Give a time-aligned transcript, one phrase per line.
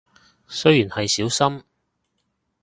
[0.47, 1.63] 雖然係少深